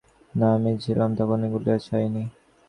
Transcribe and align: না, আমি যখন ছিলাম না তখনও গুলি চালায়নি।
না, 0.35 0.47
আমি 0.55 0.69
যখন 0.69 0.81
ছিলাম 0.83 1.09
না 1.11 1.17
তখনও 1.19 1.47
গুলি 1.53 1.71
চালায়নি। 1.77 2.23